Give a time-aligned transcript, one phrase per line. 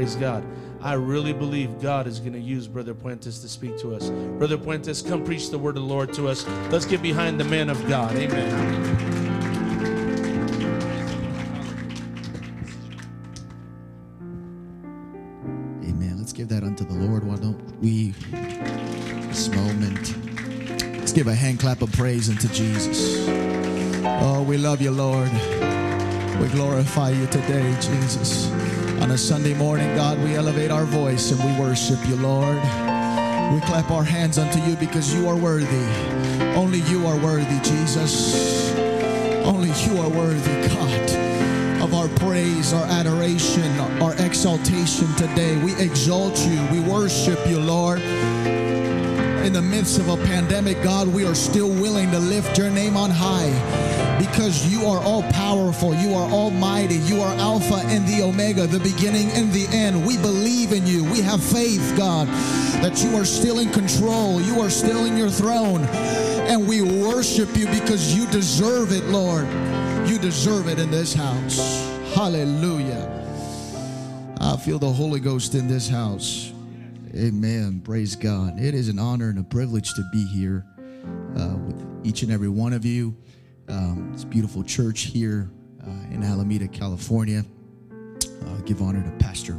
[0.00, 0.42] Praise God.
[0.80, 4.08] I really believe God is going to use Brother Puentes to speak to us.
[4.08, 6.48] Brother Puentes, come preach the word of the Lord to us.
[6.70, 8.16] Let's get behind the man of God.
[8.16, 8.50] Amen.
[15.84, 16.14] Amen.
[16.16, 17.24] Let's give that unto the Lord.
[17.24, 18.14] Why don't we,
[19.28, 20.16] this moment,
[20.96, 23.28] let's give a hand clap of praise unto Jesus.
[24.02, 25.30] Oh, we love you, Lord.
[26.40, 28.50] We glorify you today, Jesus.
[29.00, 32.56] On a Sunday morning, God, we elevate our voice and we worship you, Lord.
[32.56, 35.86] We clap our hands unto you because you are worthy.
[36.54, 38.74] Only you are worthy, Jesus.
[39.44, 41.30] Only you are worthy, God
[41.82, 43.62] of our praise, our adoration,
[44.02, 45.56] our exaltation today.
[45.64, 46.62] We exalt you.
[46.70, 48.00] We worship you, Lord.
[48.00, 52.98] In the midst of a pandemic, God, we are still willing to lift your name
[52.98, 53.99] on high
[54.30, 55.94] because you are all powerful.
[55.94, 56.96] You are almighty.
[56.96, 60.06] You are Alpha and the Omega, the beginning and the end.
[60.06, 61.04] We believe in you.
[61.04, 62.28] We have faith, God,
[62.82, 64.40] that you are still in control.
[64.40, 65.82] You are still in your throne.
[66.48, 69.46] And we worship you because you deserve it, Lord.
[70.08, 71.58] You deserve it in this house.
[72.14, 73.08] Hallelujah.
[74.40, 76.52] I feel the Holy Ghost in this house.
[77.14, 77.82] Amen.
[77.84, 78.58] Praise God.
[78.60, 80.64] It is an honor and a privilege to be here
[81.36, 83.16] uh, with each and every one of you.
[83.70, 85.50] Um, it's beautiful church here
[85.86, 87.44] uh, in Alameda, California.
[88.24, 89.58] Uh, give honor to Pastor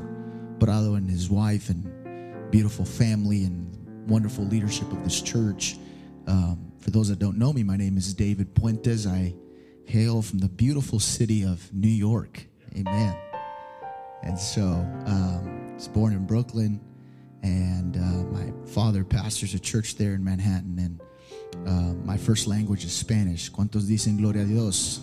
[0.60, 5.78] Prado and his wife and beautiful family and wonderful leadership of this church.
[6.28, 9.08] Um, for those that don't know me, my name is David Puentes.
[9.08, 9.34] I
[9.86, 12.46] hail from the beautiful city of New York.
[12.78, 13.16] Amen.
[14.24, 14.64] And so,
[15.06, 16.80] um, I was born in Brooklyn,
[17.44, 20.78] and uh, my father pastors a church there in Manhattan.
[20.80, 21.02] And
[21.66, 23.52] uh, my first language is Spanish.
[23.52, 25.02] ¿Cuántos dicen gloria a Dios?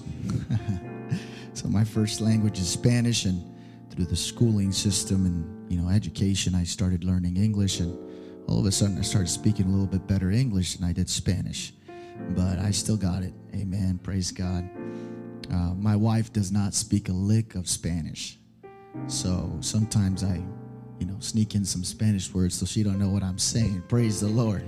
[1.55, 3.43] so my first language is Spanish, and
[3.91, 7.97] through the schooling system and you know education, I started learning English, and
[8.49, 11.09] all of a sudden I started speaking a little bit better English than I did
[11.09, 11.73] Spanish.
[12.31, 13.33] But I still got it.
[13.55, 14.01] Amen.
[14.03, 14.69] Praise God.
[15.53, 18.39] Uh, my wife does not speak a lick of Spanish,
[19.07, 20.43] so sometimes I,
[20.99, 23.85] you know, sneak in some Spanish words so she don't know what I'm saying.
[23.89, 24.65] Praise the Lord.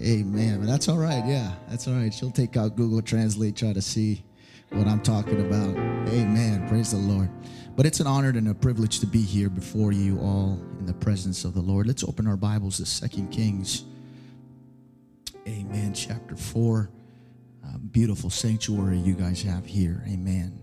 [0.00, 0.60] Amen.
[0.60, 1.24] But that's all right.
[1.24, 2.12] Yeah, that's all right.
[2.12, 4.24] She'll take out Google Translate, try to see
[4.70, 5.76] what I'm talking about.
[6.08, 6.66] Amen.
[6.68, 7.30] Praise the Lord.
[7.76, 10.94] But it's an honor and a privilege to be here before you all in the
[10.94, 11.86] presence of the Lord.
[11.86, 13.84] Let's open our Bibles to Second Kings.
[15.46, 15.92] Amen.
[15.94, 16.90] Chapter 4.
[17.64, 20.04] Uh, beautiful sanctuary you guys have here.
[20.08, 20.58] Amen.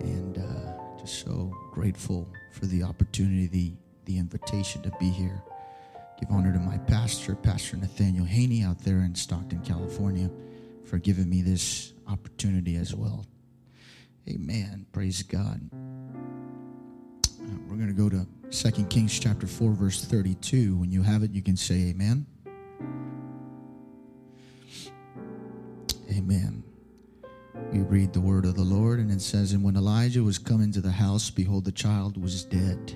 [0.00, 3.72] And uh, just so grateful for the opportunity, the,
[4.04, 5.42] the invitation to be here.
[6.20, 10.30] Give honor to my pastor, Pastor Nathaniel Haney, out there in Stockton, California,
[10.84, 13.26] for giving me this opportunity as well.
[14.28, 14.86] Amen.
[14.92, 15.60] Praise God.
[17.68, 20.76] We're going to go to Second Kings chapter 4, verse 32.
[20.76, 22.26] When you have it, you can say amen.
[26.10, 26.62] Amen.
[27.72, 30.62] We read the word of the Lord, and it says, And when Elisha was come
[30.62, 32.94] into the house, behold, the child was dead,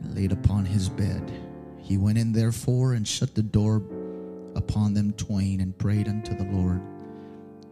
[0.00, 1.30] and laid upon his bed.
[1.82, 3.82] He went in therefore and shut the door
[4.54, 6.80] upon them twain, and prayed unto the Lord.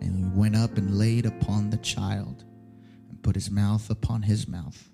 [0.00, 2.44] And he went up and laid upon the child,
[3.08, 4.90] and put his mouth upon his mouth,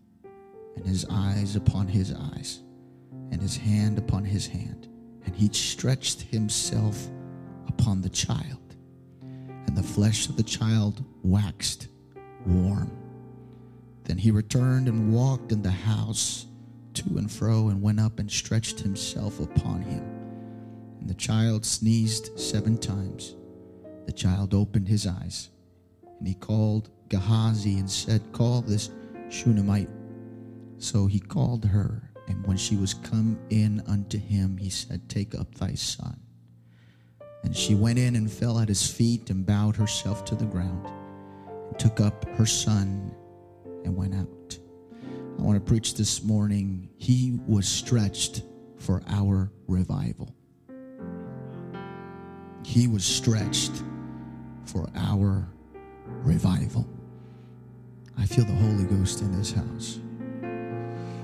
[0.76, 2.60] and his eyes upon his eyes,
[3.30, 4.88] and his hand upon his hand.
[5.24, 7.08] And he stretched himself
[7.68, 8.66] upon the child
[9.66, 11.88] and the flesh of the child waxed
[12.46, 12.90] warm.
[14.04, 16.46] Then he returned and walked in the house
[16.96, 20.04] to and fro, and went up and stretched himself upon him.
[21.00, 23.36] And the child sneezed seven times.
[24.06, 25.50] The child opened his eyes,
[26.18, 28.90] and he called Gehazi and said, Call this
[29.30, 29.90] Shunammite.
[30.78, 35.34] So he called her, and when she was come in unto him, he said, Take
[35.34, 36.20] up thy son.
[37.44, 40.88] And she went in and fell at his feet and bowed herself to the ground
[41.68, 43.14] and took up her son
[43.84, 44.58] and went out.
[45.38, 46.88] I want to preach this morning.
[46.96, 48.42] He was stretched
[48.78, 50.34] for our revival.
[52.64, 53.82] He was stretched
[54.64, 55.48] for our
[56.22, 56.86] revival.
[58.18, 60.00] I feel the Holy Ghost in this house.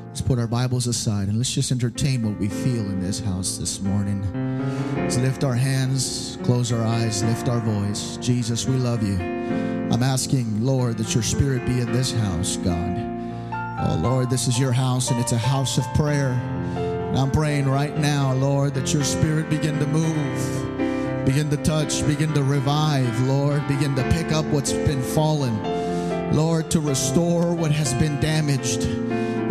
[0.09, 3.57] Let's put our Bibles aside and let's just entertain what we feel in this house
[3.57, 4.21] this morning.
[4.95, 8.19] Let's lift our hands, close our eyes, lift our voice.
[8.19, 9.15] Jesus, we love you.
[9.15, 13.12] I'm asking, Lord, that your spirit be in this house, God.
[13.85, 16.31] Oh, Lord, this is your house and it's a house of prayer.
[16.77, 22.07] And I'm praying right now, Lord, that your spirit begin to move, begin to touch,
[22.07, 26.33] begin to revive, Lord, begin to pick up what's been fallen.
[26.33, 28.85] Lord, to restore what has been damaged.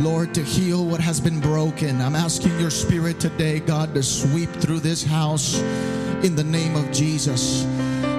[0.01, 2.01] Lord, to heal what has been broken.
[2.01, 5.59] I'm asking your spirit today, God, to sweep through this house
[6.23, 7.65] in the name of Jesus.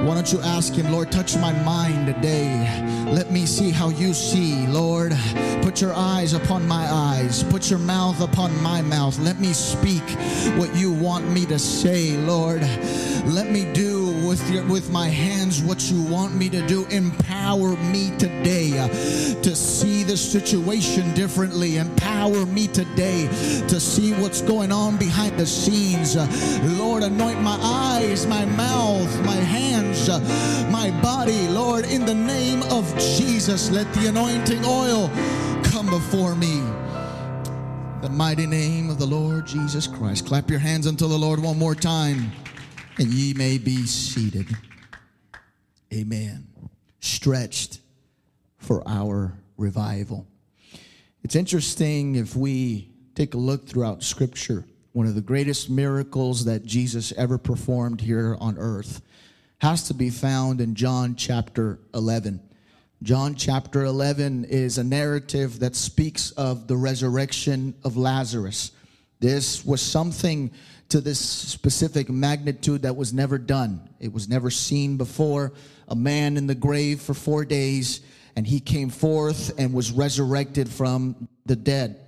[0.05, 3.02] Why don't you ask him, Lord, touch my mind today.
[3.13, 5.13] Let me see how you see, Lord.
[5.61, 7.43] Put your eyes upon my eyes.
[7.43, 9.19] Put your mouth upon my mouth.
[9.19, 10.03] Let me speak
[10.57, 12.63] what you want me to say, Lord.
[13.27, 16.87] Let me do with your with my hands what you want me to do.
[16.87, 18.71] Empower me today
[19.43, 21.77] to see the situation differently.
[21.77, 23.29] Empower me today
[23.69, 26.17] to see what's going on behind the scenes.
[26.79, 30.09] Lord, anoint my eyes, my mouth, my hands,
[30.73, 31.47] my body.
[31.49, 35.09] Lord, in the name of Jesus, let the anointing oil
[35.65, 36.61] come before me.
[38.01, 40.27] The mighty name of the Lord Jesus Christ.
[40.27, 42.33] Clap your hands unto the Lord one more time,
[42.99, 44.47] and ye may be seated.
[45.93, 46.47] Amen.
[47.01, 47.81] Stretched
[48.59, 50.27] for our revival.
[51.23, 56.65] It's interesting if we take a look throughout Scripture, one of the greatest miracles that
[56.65, 59.03] Jesus ever performed here on earth
[59.59, 62.41] has to be found in John chapter 11.
[63.03, 68.71] John chapter 11 is a narrative that speaks of the resurrection of Lazarus.
[69.19, 70.53] This was something
[70.91, 73.89] to this specific magnitude that was never done.
[73.99, 75.53] It was never seen before.
[75.89, 78.03] A man in the grave for four days,
[78.37, 81.99] and he came forth and was resurrected from the dead.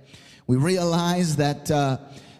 [0.47, 1.97] We realize that, uh,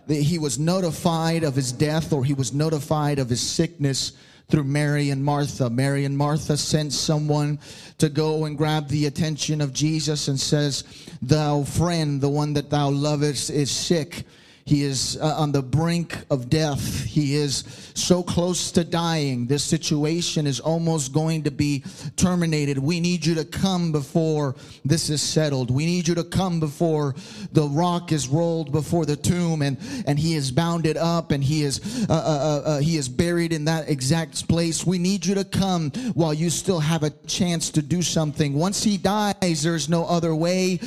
[0.07, 4.13] that he was notified of his death or he was notified of his sickness
[4.49, 5.69] through Mary and Martha.
[5.69, 7.59] Mary and Martha sent someone
[7.97, 10.83] to go and grab the attention of Jesus and says,
[11.21, 14.23] Thou friend, the one that thou lovest, is sick.
[14.67, 17.03] He is uh, on the brink of death.
[17.03, 19.45] He is so close to dying.
[19.45, 21.83] This situation is almost going to be
[22.15, 22.79] terminated.
[22.79, 25.69] We need you to come before this is settled.
[25.69, 27.13] We need you to come before
[27.51, 29.77] the rock is rolled before the tomb and,
[30.07, 33.53] and he is bounded up and he is, uh, uh, uh, uh he is buried
[33.53, 34.83] in that exact place.
[34.83, 38.55] We need you to come while you still have a chance to do something.
[38.55, 40.79] Once he dies, there's no other way.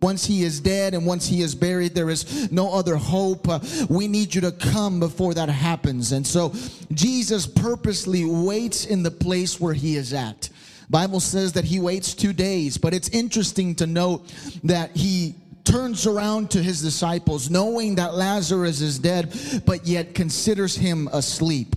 [0.00, 3.48] Once he is dead and once he is buried, there is no other hope hope.
[3.48, 6.12] Uh, we need you to come before that happens.
[6.12, 6.52] And so
[6.92, 10.50] Jesus purposely waits in the place where he is at.
[10.90, 14.28] Bible says that he waits 2 days, but it's interesting to note
[14.64, 15.34] that he
[15.64, 19.34] turns around to his disciples knowing that Lazarus is dead,
[19.66, 21.74] but yet considers him asleep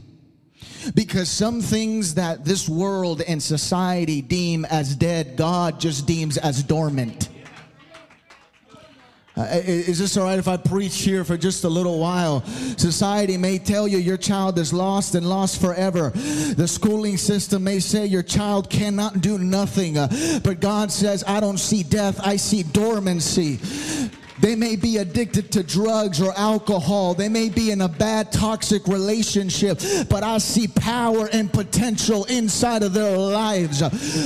[0.95, 6.63] because some things that this world and society deem as dead, God just deems as
[6.63, 7.28] dormant.
[9.39, 12.43] Uh, is this all right if I preach here for just a little while?
[12.77, 16.09] Society may tell you your child is lost and lost forever.
[16.09, 19.97] The schooling system may say your child cannot do nothing.
[19.97, 20.09] Uh,
[20.43, 23.59] but God says, I don't see death, I see dormancy.
[24.39, 27.13] They may be addicted to drugs or alcohol.
[27.13, 32.83] They may be in a bad, toxic relationship, but I see power and potential inside
[32.83, 33.81] of their lives.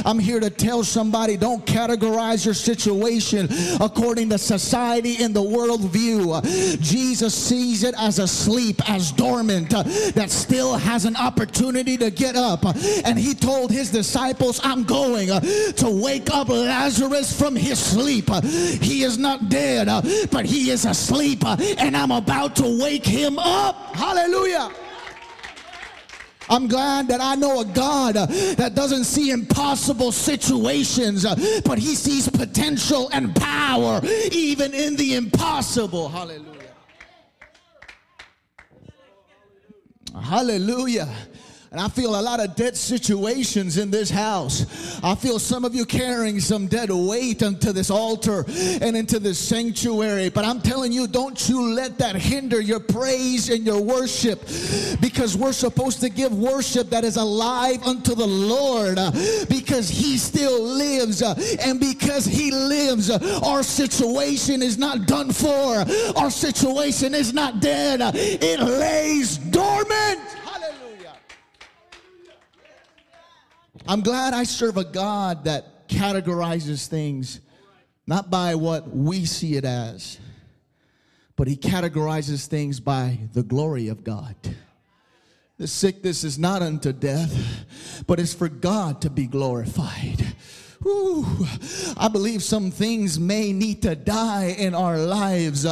[0.06, 3.48] I'm here to tell somebody don't categorize your situation
[3.82, 6.40] according to society and the world view.
[6.80, 12.66] Jesus sees it as asleep, as dormant, that still has an opportunity to get up.
[13.06, 18.30] And he told his disciples, I'm going to wake up Lazarus from his sleep.
[18.44, 19.88] He is not dead
[20.32, 23.96] but he is asleep uh, and I'm about to wake him up.
[23.96, 24.72] Hallelujah.
[26.50, 28.26] I'm glad that I know a God uh,
[28.58, 35.16] that doesn't see impossible situations, uh, but he sees potential and power even in the
[35.16, 36.10] impossible.
[36.10, 36.50] Hallelujah.
[40.22, 41.10] Hallelujah.
[41.74, 45.00] And I feel a lot of dead situations in this house.
[45.04, 48.46] I feel some of you carrying some dead weight into this altar
[48.80, 50.30] and into this sanctuary.
[50.30, 54.42] But I'm telling you, don't you let that hinder your praise and your worship
[55.02, 58.98] because we're supposed to give worship that is alive unto the Lord
[59.50, 61.24] because He still lives.
[61.24, 65.84] And because He lives, our situation is not done for,
[66.18, 70.20] our situation is not dead, it lays dormant.
[73.86, 77.42] I'm glad I serve a God that categorizes things
[78.08, 80.20] not by what we see it as,
[81.36, 84.36] but He categorizes things by the glory of God.
[85.58, 87.66] The sickness is not unto death,
[88.08, 90.33] but it's for God to be glorified.
[90.86, 95.66] I believe some things may need to die in our lives.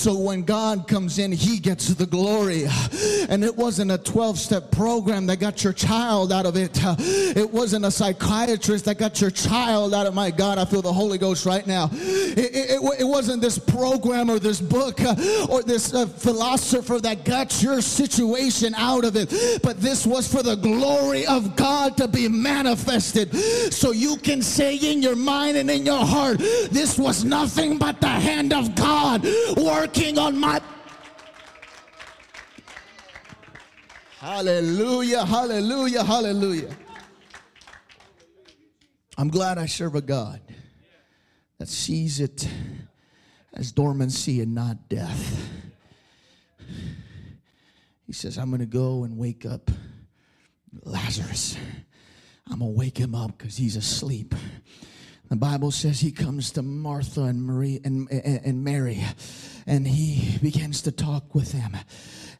[0.00, 2.64] So when God comes in, He gets the glory.
[3.28, 6.70] And it wasn't a 12 step program that got your child out of it,
[7.36, 10.58] it wasn't a psychiatrist that got your child out of my God.
[10.58, 11.88] I feel the Holy Ghost right now.
[11.92, 15.14] It, it, it wasn't this program or this book uh,
[15.48, 20.42] or this uh, philosopher that got your situation out of it, but this was for
[20.42, 23.34] the glory of God to be manifested.
[23.72, 28.00] So you can say in your mind and in your heart, this was nothing but
[28.00, 30.60] the hand of God working on my.
[34.18, 36.76] Hallelujah, hallelujah, hallelujah.
[39.16, 40.40] I'm glad I serve a God
[41.58, 42.48] that sees it
[43.52, 45.48] as dormancy and not death.
[48.06, 49.70] He says, I'm going to go and wake up
[50.84, 51.56] Lazarus.
[52.50, 54.34] I'm going to wake him up because he's asleep.
[55.28, 59.00] The Bible says he comes to Martha and Marie and, and, and Mary,
[59.64, 61.76] and he begins to talk with them.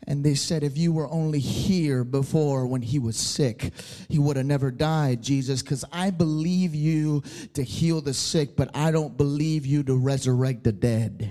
[0.08, 3.72] And they said, If you were only here before when he was sick,
[4.08, 7.22] he would have never died, Jesus, because I believe you
[7.54, 11.30] to heal the sick, but I don't believe you to resurrect the dead.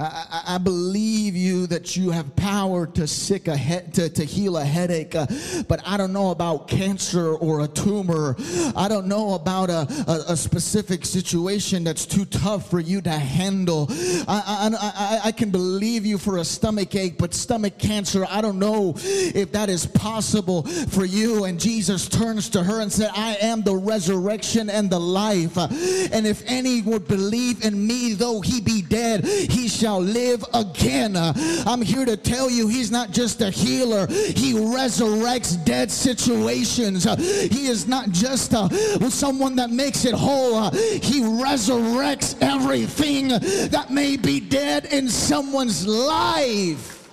[0.00, 4.56] I, I, believe you that you have power to sick a head to, to heal
[4.56, 5.26] a headache, uh,
[5.68, 8.34] but I don't know about cancer or a tumor.
[8.74, 13.10] I don't know about a, a, a specific situation that's too tough for you to
[13.10, 13.88] handle.
[14.26, 18.58] I, I, I can believe you for a stomach ache, but stomach cancer, I don't
[18.58, 21.44] know if that is possible for you.
[21.44, 25.56] And Jesus turns to her and said, I am the resurrection and the life.
[25.58, 30.44] And if any would believe in me, though he be dead, he shall shall live
[30.54, 31.16] again.
[31.16, 37.02] I'm here to tell you, He's not just a healer, He resurrects dead situations.
[37.50, 38.68] He is not just uh,
[39.10, 43.28] someone that makes it whole, He resurrects everything
[43.70, 47.10] that may be dead in someone's life.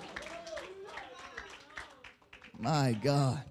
[2.60, 3.42] My God.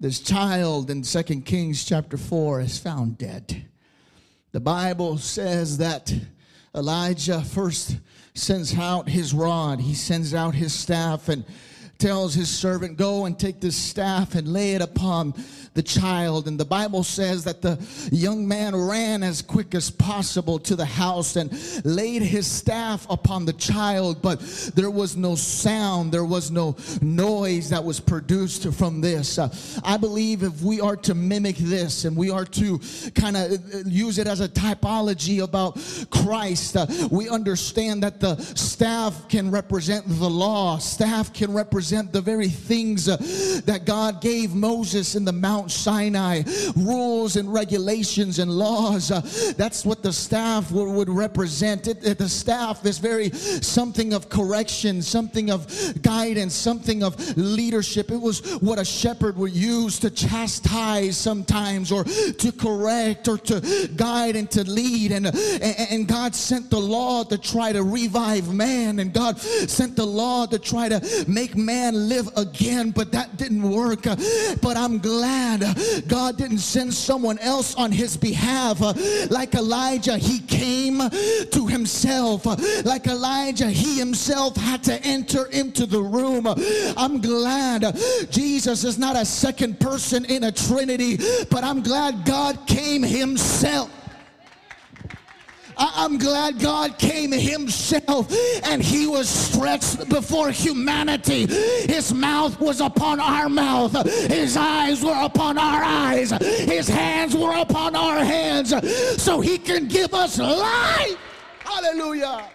[0.00, 3.66] This child in Second Kings chapter 4 is found dead.
[4.52, 6.12] The Bible says that
[6.74, 7.98] Elisha first
[8.34, 11.44] sends out his rod, he sends out his staff and
[12.02, 15.34] tells his servant, Go and take this staff and lay it upon
[15.74, 16.48] the child.
[16.48, 17.78] And the Bible says that the
[18.10, 21.50] young man ran as quick as possible to the house and
[21.84, 24.40] laid his staff upon the child, but
[24.74, 29.38] there was no sound, there was no noise that was produced from this.
[29.38, 29.48] Uh,
[29.84, 32.80] I believe if we are to mimic this and we are to
[33.14, 35.78] kind of uh, use it as a typology about
[36.10, 42.22] Christ, uh, we understand that the staff can represent the law, staff can represent the
[42.22, 43.18] very things uh,
[43.66, 46.42] that God gave Moses in the Mount Sinai,
[46.74, 49.10] rules and regulations and laws.
[49.10, 49.20] Uh,
[49.58, 51.88] that's what the staff would, represent.
[51.88, 55.66] It, the staff is very something of correction, something of
[56.00, 58.10] guidance, something of leadership.
[58.10, 63.88] It was what a shepherd would use to chastise sometimes or to correct or to
[63.96, 65.12] guide and to lead.
[65.12, 70.06] And, and God sent the law to try to revive man, and God sent the
[70.06, 74.02] law to try to make man live again, but that didn't work.
[74.02, 75.64] But I'm glad
[76.08, 78.80] God didn't send someone else on his behalf.
[79.30, 82.46] Like Elisha, he came to himself.
[82.84, 86.46] Like Elisha, he himself had to enter into the room.
[86.96, 87.96] I'm glad
[88.30, 91.18] Jesus is not a second person in a trinity,
[91.50, 93.90] but I'm glad God came himself.
[95.76, 98.32] I'm glad God came himself
[98.64, 101.46] and he was stretched before humanity.
[101.46, 103.92] His mouth was upon our mouth.
[104.28, 106.30] His eyes were upon our eyes.
[106.30, 108.74] His hands were upon our hands
[109.22, 111.18] so he can give us life.
[111.60, 112.48] Hallelujah.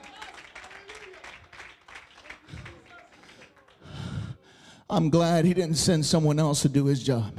[4.90, 7.38] I'm glad he didn't send someone else to do his job.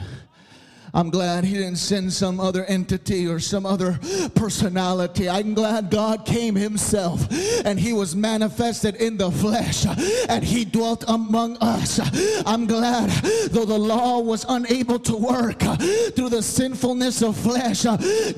[0.95, 3.99] I'm glad he didn't send some other entity or some other
[4.35, 5.29] personality.
[5.29, 7.27] I'm glad God came himself
[7.65, 9.87] and he was manifested in the flesh
[10.29, 12.01] and he dwelt among us.
[12.47, 13.11] I'm glad
[13.51, 17.85] though the law was unable to work through the sinfulness of flesh,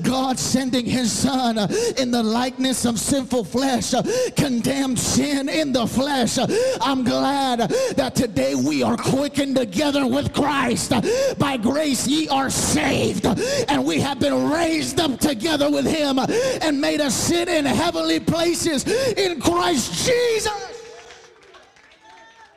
[0.01, 1.57] God sending his son
[1.97, 3.93] in the likeness of sinful flesh
[4.35, 6.37] condemned sin in the flesh.
[6.81, 7.59] I'm glad
[7.95, 10.91] that today we are quickened together with Christ.
[11.37, 13.25] By grace ye are are saved
[13.69, 18.19] and we have been raised up together with him and made us sit in heavenly
[18.19, 20.97] places in Christ Jesus.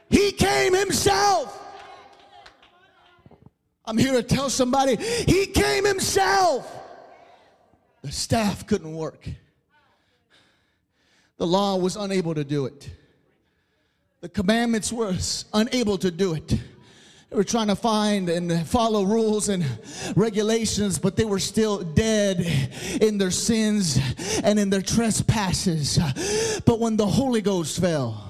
[0.08, 1.60] He came himself.
[3.84, 6.72] I'm here to tell somebody he came himself.
[8.00, 9.28] The staff couldn't work.
[11.36, 12.88] The law was unable to do it.
[14.22, 15.14] The commandments were
[15.52, 16.54] unable to do it.
[17.34, 19.66] Were trying to find and follow rules and
[20.14, 22.40] regulations, but they were still dead
[23.00, 23.98] in their sins
[24.44, 25.98] and in their trespasses.
[26.64, 28.24] But when the Holy Ghost fell,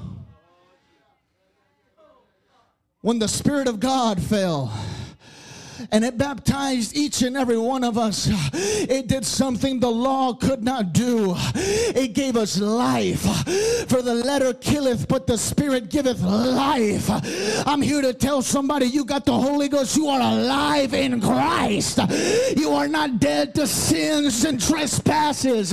[3.03, 4.73] when the Spirit of God fell,
[5.91, 8.29] and it baptized each and every one of us.
[8.55, 11.35] It did something the law could not do.
[11.55, 13.23] It gave us life.
[13.89, 17.09] For the letter killeth, but the spirit giveth life.
[17.67, 19.97] I'm here to tell somebody you got the Holy Ghost.
[19.97, 21.99] You are alive in Christ.
[22.57, 25.71] You are not dead to sins and trespasses,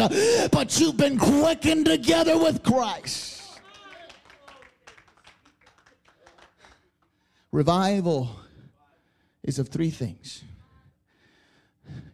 [0.51, 3.29] but you've been quickened together with Christ.
[7.51, 8.40] Revival
[9.43, 10.43] is of three things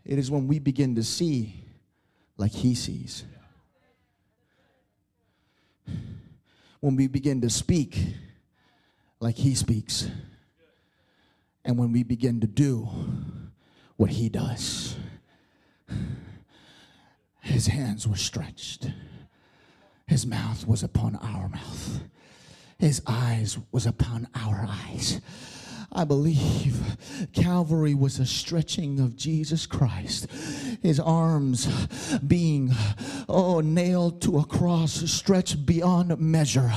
[0.08, 1.54] it is when we begin to see
[2.38, 3.26] like He sees,
[6.80, 8.00] when we begin to speak
[9.20, 10.10] like He speaks,
[11.66, 12.88] and when we begin to do
[13.98, 14.96] what He does.
[17.42, 18.92] His hands were stretched.
[20.06, 22.02] His mouth was upon our mouth.
[22.78, 25.20] His eyes was upon our eyes.
[25.98, 26.96] I believe
[27.34, 30.28] Calvary was a stretching of Jesus Christ,
[30.84, 31.66] his arms
[32.20, 32.70] being
[33.30, 36.72] oh nailed to a cross, stretched beyond measure,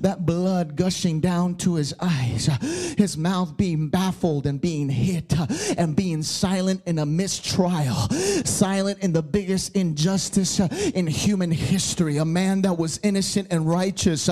[0.00, 2.48] that blood gushing down to his eyes,
[2.96, 5.34] his mouth being baffled and being hit
[5.78, 8.08] and being silent in a mistrial,
[8.44, 14.26] silent in the biggest injustice in human history, a man that was innocent and righteous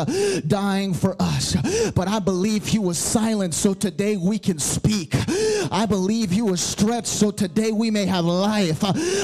[0.47, 1.57] dying for us.
[1.93, 5.15] But I believe he was silent so today we can speak.
[5.71, 8.81] I believe he was stretched so today we may have life.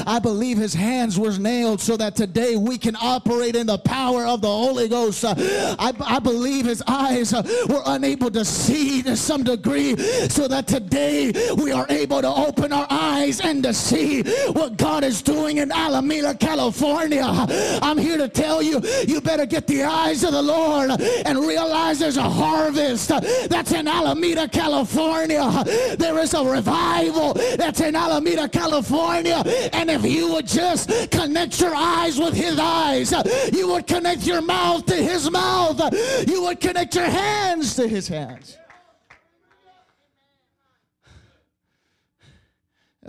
[0.07, 4.26] I believe his hands were nailed so that today we can operate in the power
[4.26, 5.25] of the Holy Ghost.
[5.25, 9.97] I, I believe his eyes were unable to see to some degree
[10.28, 15.04] so that today we are able to open our eyes and to see what God
[15.04, 17.25] is doing in Alameda, California.
[17.25, 21.99] I'm here to tell you, you better get the eyes of the Lord and realize
[21.99, 25.64] there's a harvest that's in Alameda, California.
[25.98, 29.42] There is a revival that's in Alameda, California.
[29.72, 33.12] And if you would just connect your eyes with his eyes,
[33.52, 35.80] you would connect your mouth to his mouth,
[36.28, 38.56] you would connect your hands to his hands.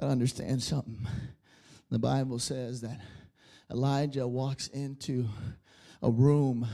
[0.01, 1.05] I understand something.
[1.91, 2.99] The Bible says that
[3.69, 5.27] Elisha walks into
[6.01, 6.65] a room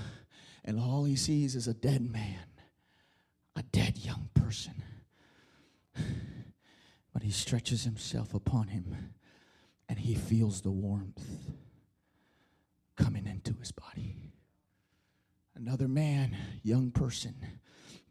[0.63, 2.45] and all he sees is a dead man
[3.55, 4.73] a dead young person.
[7.15, 9.13] But he stretches himself upon him
[9.88, 11.25] and he feels the warmth
[12.97, 14.17] coming into his body.
[15.56, 17.34] Another man, young person,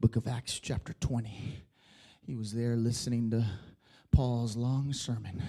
[0.00, 1.66] book of Acts, chapter 20.
[2.22, 3.44] He was there listening to
[4.10, 5.42] Paul's long sermon.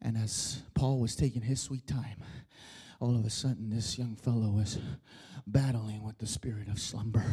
[0.00, 2.22] And as Paul was taking his sweet time,
[3.00, 4.78] all of a sudden this young fellow was
[5.48, 7.24] battling with the spirit of slumber.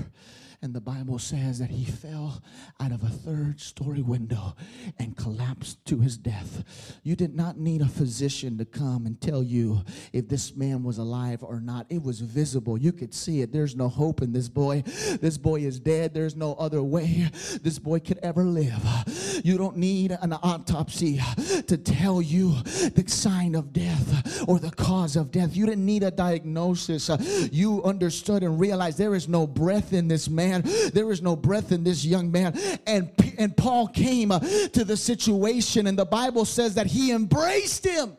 [0.62, 2.44] And the Bible says that he fell
[2.82, 4.58] out of a third story window
[4.98, 7.00] and collapsed to his death.
[7.02, 10.98] You did not need a physician to come and tell you if this man was
[10.98, 11.86] alive or not.
[11.90, 12.78] It was visible.
[12.78, 13.54] You could see it.
[13.54, 14.82] There's no hope in this boy.
[15.22, 16.14] This boy is dead.
[16.14, 17.30] There's no other way
[17.62, 19.42] this boy could ever live.
[19.46, 21.22] You don't need an autopsy
[21.68, 25.56] to tell you the sign of death or the cause of death.
[25.56, 27.10] You didn't need a diagnosis.
[27.50, 30.49] You understood and realized there is no breath in this man.
[30.52, 32.58] There is no breath in this young man.
[32.86, 37.86] And, and Paul came uh, to the situation, and the Bible says that he embraced
[37.86, 38.18] him.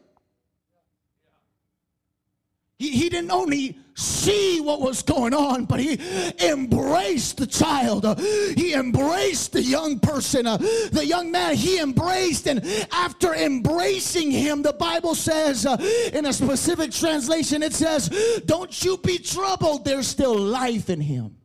[2.78, 6.00] He, he didn't only see what was going on, but he
[6.42, 8.18] embraced the child.
[8.56, 11.54] he embraced the young person, uh, the young man.
[11.54, 15.76] He embraced, and after embracing him, the Bible says uh,
[16.14, 18.08] in a specific translation, it says,
[18.46, 21.36] Don't you be troubled, there's still life in him.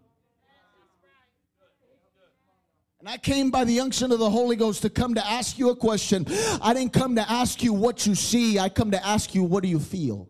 [3.05, 5.69] And I came by the unction of the Holy Ghost to come to ask you
[5.69, 6.25] a question.
[6.59, 9.61] I didn't come to ask you what you see, I come to ask you, what
[9.61, 10.27] do you feel?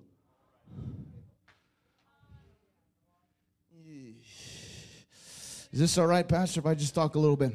[5.71, 7.53] Is this all right, Pastor, if I just talk a little bit?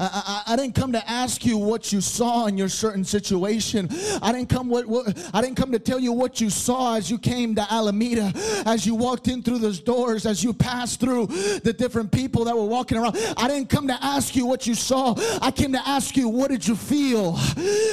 [0.00, 3.86] I, I, I, didn't come to ask you what you saw in your certain situation.
[4.22, 7.10] I didn't come what, what, I didn't come to tell you what you saw as
[7.10, 8.32] you came to Alameda,
[8.64, 12.56] as you walked in through those doors, as you passed through the different people that
[12.56, 13.18] were walking around.
[13.36, 15.14] I didn't come to ask you what you saw.
[15.42, 17.36] I came to ask you what did you feel?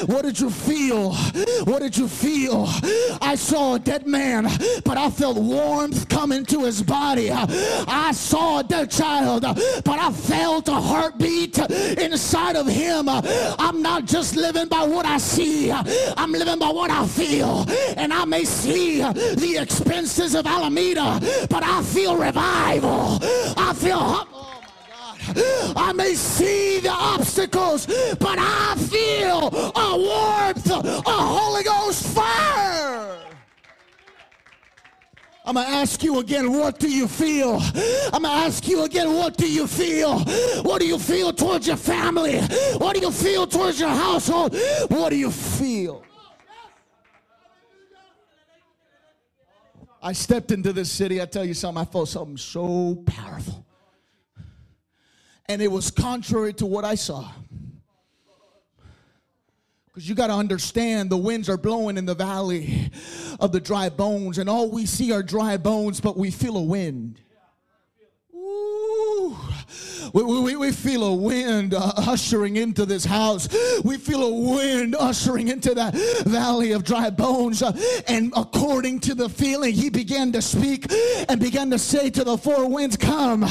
[0.06, 1.13] What did you feel?
[1.65, 2.67] What did you feel?
[3.22, 4.43] I saw a dead man,
[4.86, 7.32] but I felt warmth coming to his body.
[7.32, 11.58] I saw a dead child, but I felt a heartbeat
[11.98, 13.10] inside of him.
[13.10, 13.22] Uh,
[13.60, 15.84] I'm not just living by what I see, uh,
[16.18, 17.66] I'm living by what I feel.
[17.98, 23.20] And I may see uh, the expenses of Alameda, but I feel revival.
[23.58, 23.98] I feel.
[24.00, 24.54] Oh.
[25.76, 33.27] I may see the obstacles, but I feel a warmth, a Holy Ghost fire.
[35.48, 37.62] I'm going to ask you again, what do you feel?
[38.12, 40.20] I'm going to ask you again, what do you feel?
[40.64, 42.42] What do you feel towards your family?
[42.78, 44.58] What do you feel towards your household?
[44.90, 46.04] What do you feel?
[50.04, 51.22] I stepped into this city.
[51.22, 53.66] I tell you something, I felt something so powerful.
[55.48, 57.32] And it was contrary to what I saw.
[59.98, 62.92] Because you got to understand the winds are blowing in the valley
[63.40, 66.62] of the dry bones, and all we see are dry bones, but we feel a
[66.62, 67.20] wind.
[70.14, 73.48] We, we, we feel a wind uh, ushering into this house.
[73.84, 75.94] We feel a wind ushering into that
[76.26, 77.62] valley of dry bones.
[77.62, 77.74] Uh,
[78.08, 80.86] and according to the feeling, he began to speak
[81.30, 83.46] and began to say to the four winds, Come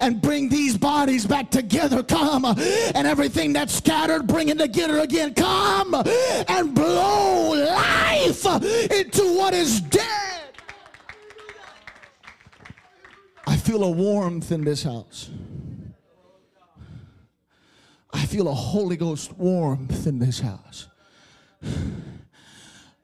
[0.00, 2.02] and bring these bodies back together.
[2.02, 5.34] Come and everything that's scattered, bring it together again.
[5.34, 8.44] Come and blow life
[8.90, 10.34] into what is dead.
[13.46, 15.30] I feel a warmth in this house.
[18.14, 20.86] I feel a Holy Ghost warmth in this house.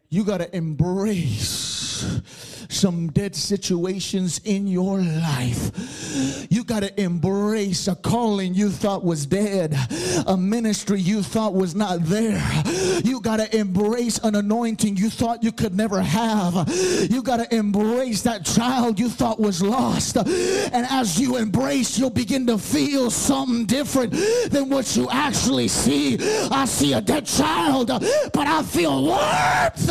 [0.08, 2.20] You got to embrace
[2.68, 6.46] some dead situations in your life.
[6.48, 9.76] You got to embrace a calling you thought was dead,
[10.28, 12.40] a ministry you thought was not there.
[13.04, 16.72] You got to embrace an anointing you thought you could never have.
[17.10, 20.16] You got to embrace that child you thought was lost.
[20.16, 24.12] And as you embrace, you'll begin to feel something different
[24.52, 26.18] than what you actually see.
[26.52, 29.90] I see a dead child, but I feel warmth.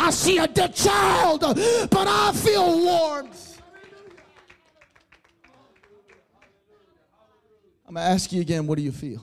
[0.00, 3.47] I see a dead child, but I feel warmth.
[7.88, 9.22] I'm going to ask you again, what do you feel?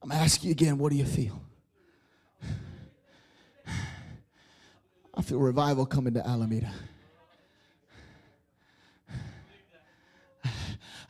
[0.00, 1.42] I'm going to ask you again, what do you feel?
[5.12, 6.70] I feel revival coming to Alameda.
[10.44, 10.50] I,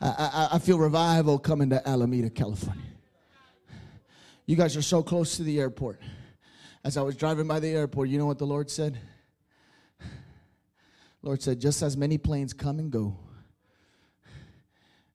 [0.01, 2.81] I, I, feel revival coming to Alameda, California.
[4.47, 6.01] You guys are so close to the airport.
[6.83, 8.97] As I was driving by the airport, you know what the Lord said?
[11.21, 13.15] Lord said, just as many planes come and go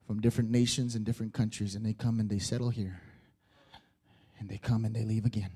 [0.06, 3.00] from different nations and different countries, and they come and they settle here,
[4.38, 5.52] and they come and they leave again.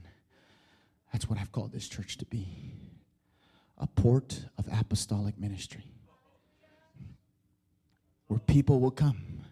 [1.12, 2.48] That's what I've called this church to be
[3.78, 5.84] a port of apostolic ministry
[8.26, 9.44] where people will come,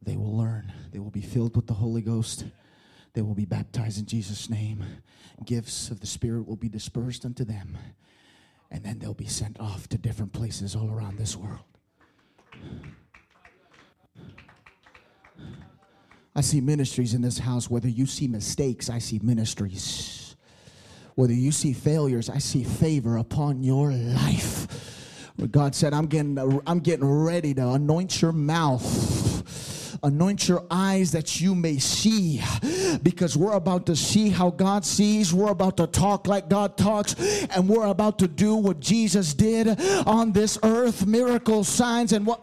[0.00, 2.44] they will learn, they will be filled with the Holy Ghost.
[3.14, 4.84] They will be baptized in Jesus' name.
[5.44, 7.76] Gifts of the Spirit will be dispersed unto them
[8.72, 11.60] and then they'll be sent off to different places all around this world.
[16.42, 17.70] See ministries in this house.
[17.70, 20.36] Whether you see mistakes, I see ministries.
[21.14, 25.32] Whether you see failures, I see favor upon your life.
[25.36, 29.22] Where God said, I'm getting, I'm getting ready to anoint your mouth
[30.04, 32.42] Anoint your eyes that you may see
[33.04, 35.32] because we're about to see how God sees.
[35.32, 37.14] We're about to talk like God talks,
[37.50, 42.42] and we're about to do what Jesus did on this earth miracles, signs, and what.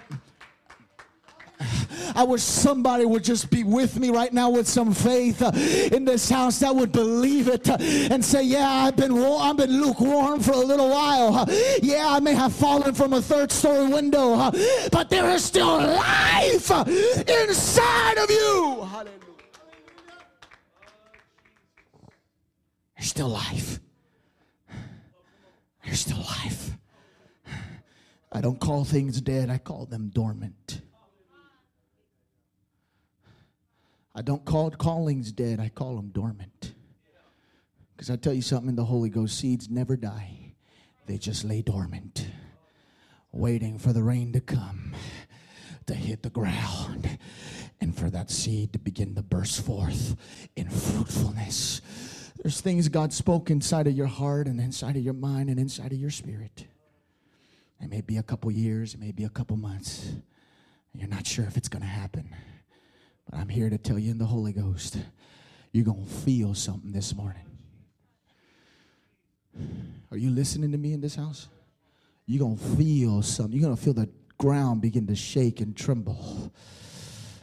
[2.16, 5.52] I wish somebody would just be with me right now with some faith uh,
[5.96, 9.82] in this house that would believe it uh, and say, "Yeah, I've been I've been
[9.82, 11.46] lukewarm for a little while.
[11.82, 14.52] Yeah, I may have fallen from a third story window,
[14.92, 19.16] but there is still life uh, inside of you." Hallelujah.
[22.98, 23.80] There's still life.
[25.86, 26.72] There's still life.
[28.32, 30.82] I don't call things dead, I call them dormant.
[34.16, 36.74] I don't call callings dead, I call them dormant.
[37.96, 40.54] Because I tell you something, in the Holy Ghost, seeds never die,
[41.06, 42.28] they just lay dormant,
[43.32, 44.94] waiting for the rain to come
[45.86, 47.18] to hit the ground
[47.82, 50.16] and for that seed to begin to burst forth
[50.56, 51.82] in fruitfulness.
[52.42, 55.92] There's things God spoke inside of your heart and inside of your mind and inside
[55.92, 56.68] of your spirit.
[57.82, 60.14] It may be a couple years, it may be a couple months.
[60.94, 62.34] You're not sure if it's going to happen.
[63.30, 64.98] But I'm here to tell you in the Holy Ghost,
[65.72, 67.46] you're going to feel something this morning.
[70.12, 71.48] Are you listening to me in this house?
[72.26, 73.54] You're going to feel something.
[73.54, 76.52] You're going to feel the ground begin to shake and tremble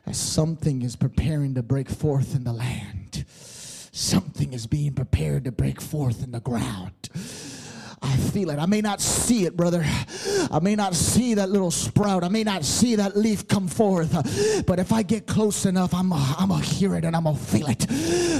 [0.06, 3.24] as something is preparing to break forth in the land.
[3.28, 7.08] Something is being prepared to break forth in the ground.
[8.02, 8.58] I feel it.
[8.58, 9.84] I may not see it, brother.
[10.50, 12.24] I may not see that little sprout.
[12.24, 14.12] I may not see that leaf come forth.
[14.66, 17.66] But if I get close enough, I'm I'm gonna hear it and I'm gonna feel
[17.68, 17.80] it.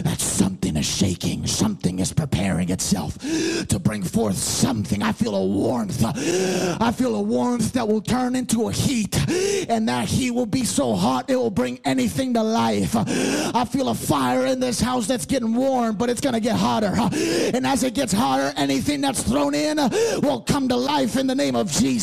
[0.04, 1.46] That something is shaking.
[1.46, 5.02] Something is preparing itself to bring forth something.
[5.02, 6.02] I feel a warmth.
[6.04, 9.16] I feel a warmth that will turn into a heat,
[9.68, 12.94] and that heat will be so hot it will bring anything to life.
[12.96, 16.94] I feel a fire in this house that's getting warm, but it's gonna get hotter.
[17.54, 19.78] And as it gets hotter, anything that's thrown in
[20.22, 21.95] will come to life in the name of Jesus.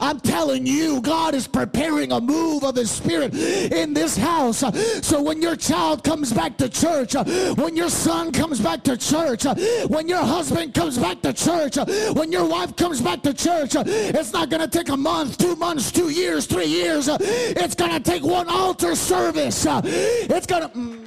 [0.00, 4.64] I'm telling you, God is preparing a move of his Spirit in this house.
[5.06, 7.14] So when your child comes back to church,
[7.56, 9.44] when your son comes back to church,
[9.88, 11.76] when your husband comes back to church,
[12.14, 15.56] when your wife comes back to church, it's not going to take a month, two
[15.56, 17.08] months, two years, three years.
[17.10, 19.66] It's going to take one altar service.
[19.66, 20.68] It's going to.
[20.68, 21.00] Mm,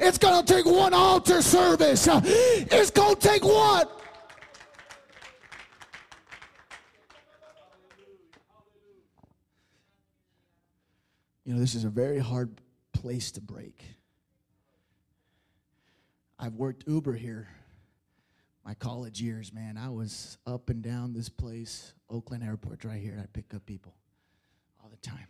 [0.00, 2.08] it's going to take one altar service.
[2.10, 3.94] It's going to take what?
[11.48, 12.60] You know, this is a very hard
[12.92, 13.82] place to break.
[16.38, 17.48] I've worked Uber here
[18.66, 19.78] my college years, man.
[19.78, 23.18] I was up and down this place, Oakland Airport, right here.
[23.18, 23.94] I pick up people
[24.84, 25.26] all the time.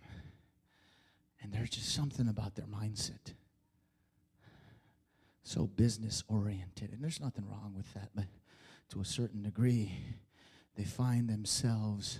[1.40, 3.34] And there's just something about their mindset.
[5.44, 6.90] So business oriented.
[6.90, 8.24] And there's nothing wrong with that, but
[8.88, 9.92] to a certain degree,
[10.74, 12.18] they find themselves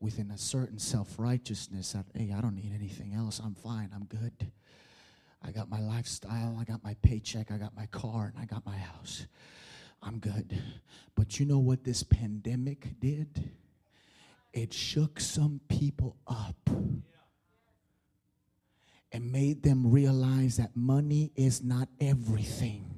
[0.00, 3.40] within a certain self righteousness that, hey, I don't need anything else.
[3.42, 3.90] I'm fine.
[3.94, 4.50] I'm good.
[5.42, 6.56] I got my lifestyle.
[6.60, 7.50] I got my paycheck.
[7.50, 8.32] I got my car.
[8.34, 9.26] And I got my house.
[10.02, 10.58] I'm good.
[11.14, 13.50] But you know what this pandemic did?
[14.52, 16.70] It shook some people up
[19.12, 22.95] and made them realize that money is not everything.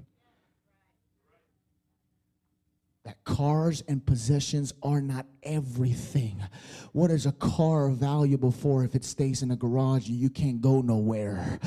[3.08, 6.44] That cars and possessions are not everything.
[6.92, 10.60] What is a car valuable for if it stays in a garage and you can't
[10.60, 11.58] go nowhere?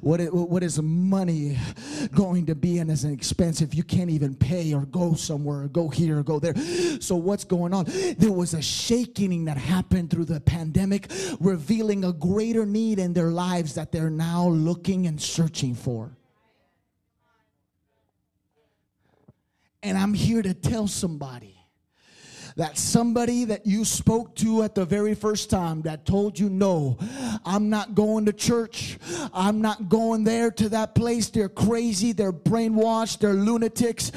[0.00, 1.58] What is, what is money
[2.14, 5.62] going to be in as an expense if you can't even pay or go somewhere
[5.62, 6.54] or go here or go there?
[7.00, 7.86] So, what's going on?
[8.16, 13.32] There was a shaking that happened through the pandemic, revealing a greater need in their
[13.32, 16.16] lives that they're now looking and searching for.
[19.82, 21.56] And I'm here to tell somebody
[22.56, 26.96] that somebody that you spoke to at the very first time that told you no
[27.44, 28.98] i'm not going to church.
[29.32, 31.28] I'm not going there to that place.
[31.28, 32.12] They're crazy.
[32.12, 33.18] They're brainwashed.
[33.18, 34.10] They're lunatics.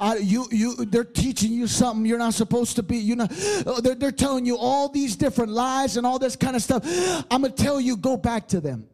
[0.00, 2.96] Uh, you you they're teaching you something you're not supposed to be.
[2.96, 6.62] You know they're, they're telling you all these different lies and all this kind of
[6.62, 6.84] stuff.
[7.30, 8.88] I'm gonna tell you go back to them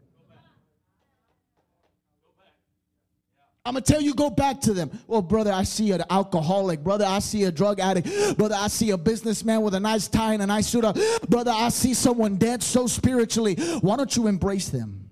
[3.66, 4.96] I'm gonna tell you, go back to them.
[5.08, 6.84] Well, brother, I see an alcoholic.
[6.84, 8.38] Brother, I see a drug addict.
[8.38, 10.84] Brother, I see a businessman with a nice tie and a nice suit.
[10.84, 10.96] Up.
[11.28, 13.56] Brother, I see someone dead so spiritually.
[13.80, 15.10] Why don't you embrace them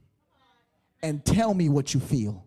[1.02, 2.44] and tell me what you feel?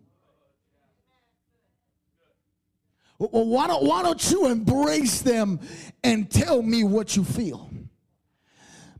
[3.18, 5.60] Well, why don't, why don't you embrace them
[6.02, 7.68] and tell me what you feel?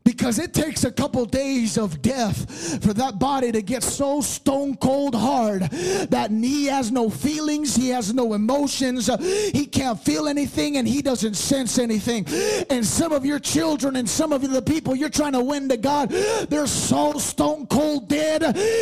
[0.09, 4.75] Because it takes a couple days of death for that body to get so stone
[4.79, 5.61] cold hard
[6.09, 9.11] that he has no feelings, he has no emotions,
[9.53, 12.25] he can't feel anything, and he doesn't sense anything.
[12.71, 15.77] And some of your children and some of the people you're trying to win to
[15.77, 18.41] God, they're so stone cold dead,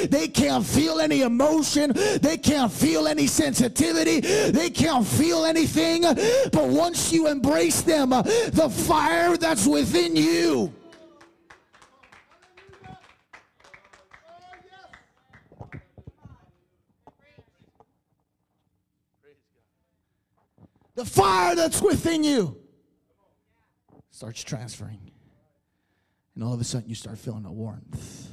[0.09, 6.03] they can't feel any emotion, they can't feel any sensitivity, they can't feel anything.
[6.03, 10.73] But once you embrace them, the fire that's within you,
[20.97, 22.57] the fire that's within you
[24.11, 25.13] starts transferring.
[26.35, 28.29] And all of a sudden, you start feeling a warmth.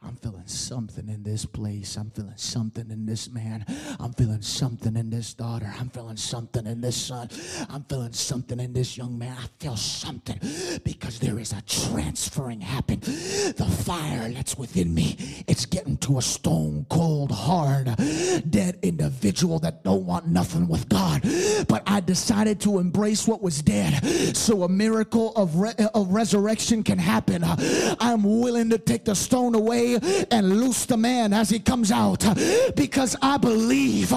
[0.00, 1.96] I'm feeling something in this place.
[1.96, 3.66] I'm feeling something in this man.
[3.98, 5.72] I'm feeling something in this daughter.
[5.78, 7.28] I'm feeling something in this son.
[7.68, 9.36] I'm feeling something in this young man.
[9.36, 10.38] I feel something
[10.84, 13.00] because there is a transferring happen.
[13.00, 17.86] The fire that's within me, it's getting to a stone cold, hard,
[18.48, 21.22] dead individual that don't want nothing with God.
[21.66, 24.04] But I decided to embrace what was dead
[24.36, 27.42] so a miracle of, re- of resurrection can happen.
[27.44, 32.24] I'm willing to take the stone away and loose the man as he comes out
[32.76, 34.12] because I believe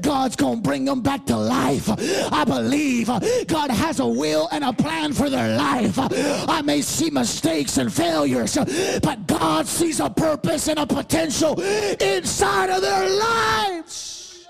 [0.00, 1.88] God's going to bring them back to life.
[2.32, 3.06] I believe
[3.46, 5.98] God has a will and a plan for their life.
[5.98, 8.56] I may see mistakes and failures,
[9.02, 14.48] but God sees a purpose and a potential inside of their lives.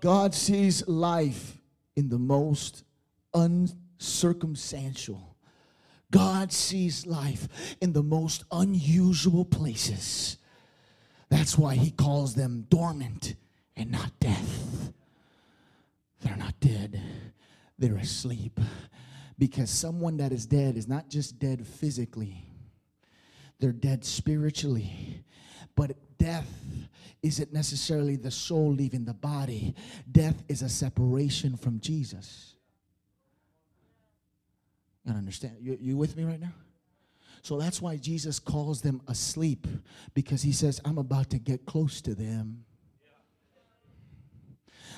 [0.00, 1.58] God sees life
[1.96, 2.84] in the most
[3.34, 5.27] uncircumstantial
[6.10, 10.38] God sees life in the most unusual places.
[11.28, 13.34] That's why he calls them dormant
[13.76, 14.92] and not death.
[16.22, 17.00] They're not dead,
[17.78, 18.58] they're asleep.
[19.38, 22.44] Because someone that is dead is not just dead physically,
[23.60, 25.22] they're dead spiritually.
[25.76, 26.50] But death
[27.22, 29.74] isn't necessarily the soul leaving the body,
[30.10, 32.54] death is a separation from Jesus.
[35.08, 35.56] You gotta understand.
[35.60, 36.52] You, you with me right now?
[37.40, 39.66] So that's why Jesus calls them asleep
[40.12, 42.66] because he says, I'm about to get close to them.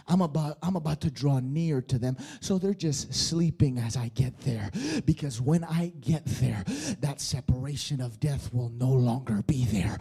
[0.08, 2.16] I'm about I'm about to draw near to them.
[2.40, 4.70] So they're just sleeping as I get there
[5.06, 6.64] because when I get there,
[7.00, 9.96] that separation of death will no longer be there.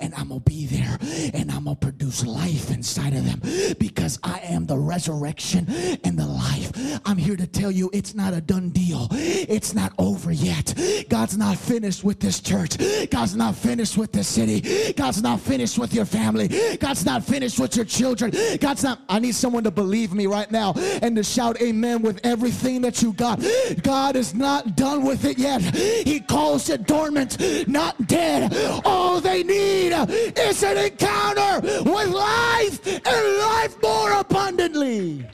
[0.00, 0.98] And I'm going to be there
[1.32, 3.40] and I'm going to produce life inside of them
[3.78, 5.66] because I am the resurrection
[6.04, 6.70] and the life.
[7.04, 9.08] I'm here to tell you it's not a done deal.
[9.10, 10.74] It's not over yet.
[11.08, 12.76] God's not finished with this church.
[13.10, 14.92] God's not finished with this city.
[14.92, 16.48] God's not finished with your family.
[16.78, 18.32] God's not finished with your children.
[18.60, 22.18] God's not I need someone to believe me right now and to shout amen with
[22.24, 23.38] everything that you got.
[23.82, 25.60] God is not done with it yet.
[25.60, 27.36] He calls it dormant,
[27.68, 28.56] not dead.
[28.86, 29.92] All they need
[30.38, 35.28] is an encounter with life and life more abundantly.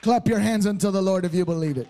[0.00, 1.88] Clap your hands unto the Lord if you believe it.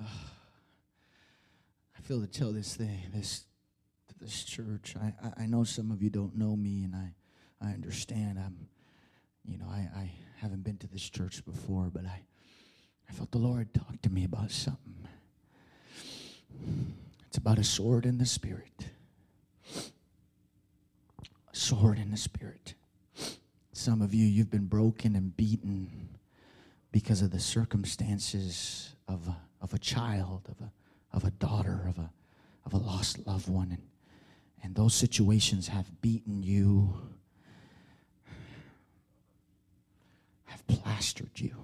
[0.00, 0.32] Ah,
[1.98, 3.46] I feel to tell this thing, this
[4.20, 4.94] this church.
[5.00, 7.14] I, I know some of you don't know me, and I,
[7.60, 8.38] I understand.
[8.38, 8.68] I'm,
[9.44, 12.22] you know, I, I haven't been to this church before, but I,
[13.08, 15.08] I felt the Lord talk to me about something.
[17.26, 18.86] It's about a sword in the spirit.
[21.52, 22.74] A sword in the spirit.
[23.86, 26.08] Some of you, you've been broken and beaten
[26.90, 30.72] because of the circumstances of a, of a child, of a,
[31.16, 32.10] of a daughter, of a,
[32.64, 33.70] of a lost loved one.
[33.70, 33.82] And,
[34.60, 37.00] and those situations have beaten you,
[40.46, 41.54] have plastered you.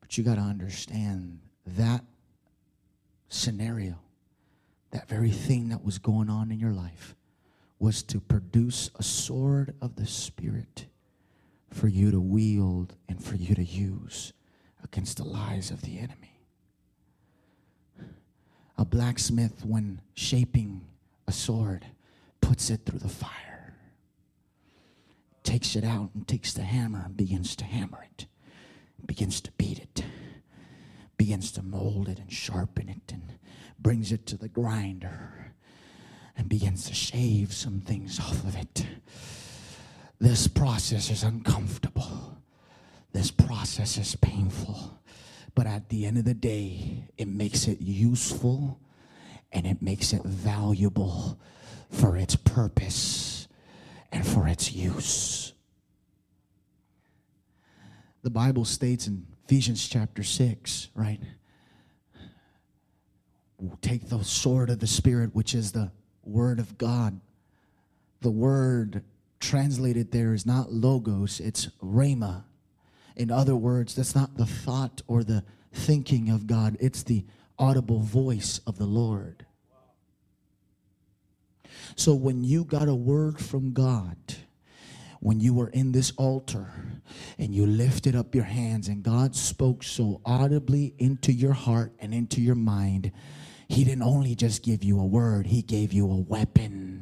[0.00, 2.04] But you got to understand that
[3.28, 3.94] scenario,
[4.90, 7.14] that very thing that was going on in your life,
[7.78, 10.86] was to produce a sword of the Spirit
[11.72, 14.32] for you to wield and for you to use
[14.84, 16.40] against the lies of the enemy.
[18.78, 20.82] A blacksmith, when shaping
[21.26, 21.86] a sword,
[22.40, 23.74] puts it through the fire,
[25.42, 28.26] takes it out, and takes the hammer and begins to hammer it,
[29.06, 30.04] begins to beat it,
[31.16, 33.34] begins to mold it and sharpen it, and
[33.78, 35.54] brings it to the grinder
[36.36, 38.86] and begins to shave some things off of it
[40.22, 42.38] this process is uncomfortable.
[43.12, 45.00] This process is painful.
[45.56, 48.78] But at the end of the day, it makes it useful
[49.50, 51.40] and it makes it valuable
[51.90, 53.48] for its purpose
[54.12, 55.54] and for its use.
[58.22, 61.20] The Bible states in Ephesians chapter 6, right?
[63.80, 65.90] Take the sword of the Spirit, which is the
[66.22, 67.20] Word of God.
[68.20, 69.02] The Word
[69.42, 72.44] translated there is not logos, it's rhema.
[73.16, 77.24] In other words, that's not the thought or the thinking of God, it's the
[77.58, 79.44] audible voice of the Lord.
[81.96, 84.16] So when you got a word from God,
[85.20, 86.72] when you were in this altar
[87.38, 92.14] and you lifted up your hands and God spoke so audibly into your heart and
[92.14, 93.12] into your mind,
[93.68, 97.01] He didn't only just give you a word, He gave you a weapon.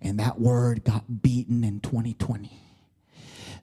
[0.00, 2.52] And that word got beaten in 2020.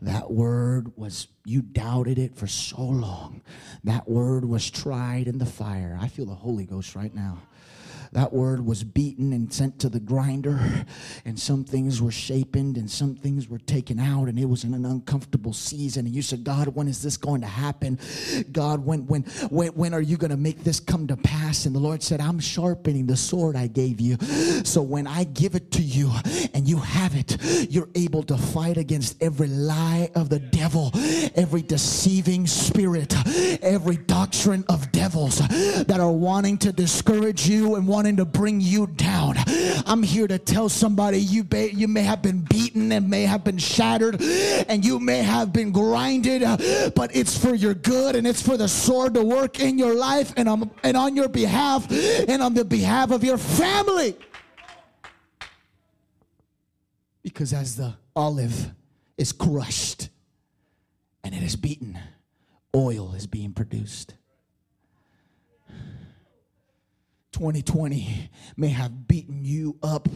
[0.02, 3.42] That word was, you doubted it for so long.
[3.84, 5.98] That word was tried in the fire.
[6.00, 7.44] I feel the Holy Ghost right now.
[8.12, 10.60] That word was beaten and sent to the grinder,
[11.26, 14.74] and some things were shapened and some things were taken out, and it was in
[14.74, 16.06] an uncomfortable season.
[16.06, 18.00] And you said, God, when is this going to happen?
[18.52, 21.66] God, when when when, when are you going to make this come to pass?
[21.66, 24.18] And the Lord said, I'm sharpening the sword I gave you.
[24.64, 26.12] So when I give it to you
[26.54, 27.38] and you have it,
[27.72, 30.92] you're able to fight against every lie of the devil,
[31.36, 33.14] every deceiving spirit,
[33.62, 38.88] every doctrine of devils that are wanting to discourage you and wanting to bring you
[38.88, 39.38] down.
[39.86, 43.46] I'm here to tell somebody you, may, you may have been beaten and may have
[43.46, 46.42] been shattered and you may have been grinded,
[46.94, 50.34] but it's for your good and it's for the sword to work in your life
[50.36, 54.18] and on, and on your behalf and on the behalf of your family.
[57.24, 58.72] Because as the olive
[59.18, 60.10] is crushed
[61.24, 61.98] and it is beaten,
[62.76, 64.16] oil is being produced.
[67.36, 70.08] 2020 may have beaten you up.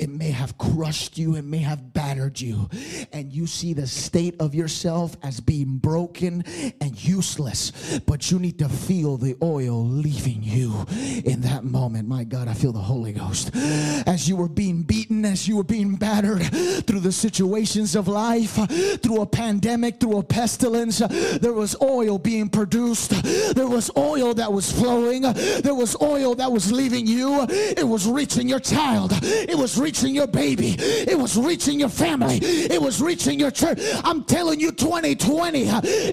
[0.00, 1.36] It may have crushed you.
[1.36, 2.70] It may have battered you.
[3.12, 6.42] And you see the state of yourself as being broken
[6.80, 8.00] and useless.
[8.06, 12.08] But you need to feel the oil leaving you in that moment.
[12.08, 13.50] My God, I feel the Holy Ghost.
[13.54, 16.44] As you were being beaten, as you were being battered
[16.86, 18.54] through the situations of life,
[19.02, 23.10] through a pandemic, through a pestilence, there was oil being produced.
[23.54, 25.22] There was oil that was flowing.
[25.22, 29.89] There was oil that was leaving you, it was reaching your child, it was reaching
[29.98, 33.78] your baby, it was reaching your family, it was reaching your church.
[34.04, 35.62] I'm telling you, 2020,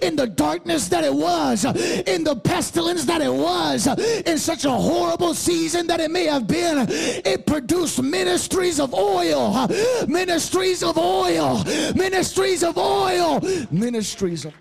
[0.01, 3.87] in the darkness that it was, in the pestilence that it was,
[4.25, 9.67] in such a horrible season that it may have been, it produced ministries of oil,
[10.07, 11.63] ministries of oil,
[11.95, 13.39] ministries of oil,
[13.71, 14.53] ministries of.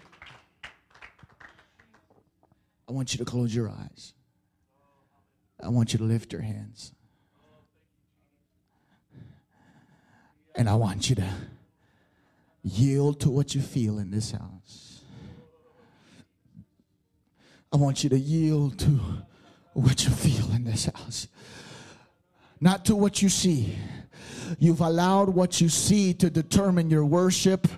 [2.89, 4.15] I want you to close your eyes.
[5.61, 6.93] I want you to lift your hands.
[10.57, 11.29] And I want you to
[12.63, 15.03] yield to what you feel in this house.
[17.73, 18.99] I want you to yield to
[19.75, 21.29] what you feel in this house,
[22.61, 23.77] not to what you see.
[24.59, 27.69] You've allowed what you see to determine your worship,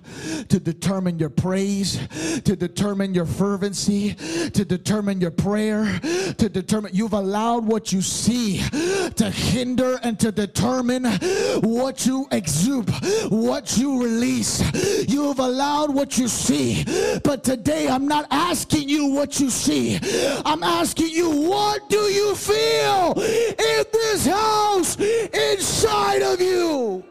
[0.47, 1.99] to determine your praise,
[2.43, 5.99] to determine your fervency, to determine your prayer,
[6.37, 6.91] to determine.
[6.93, 8.61] You've allowed what you see
[9.15, 11.05] to hinder and to determine
[11.61, 12.89] what you exude,
[13.29, 14.61] what you release.
[15.07, 16.85] You've allowed what you see.
[17.23, 19.99] But today I'm not asking you what you see.
[20.45, 26.58] I'm asking you, what do you feel in this house inside of you?
[26.59, 27.03] You.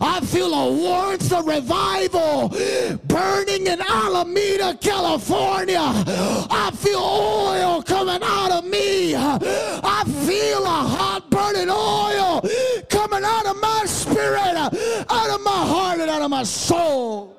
[0.00, 2.48] I feel a warmth of revival
[3.04, 5.80] burning in Alameda, California.
[5.80, 9.14] I feel oil coming out of me.
[9.16, 12.42] I feel a hot burning oil
[12.90, 14.54] coming out of my spirit,
[15.08, 17.34] out of my heart, and out of my soul.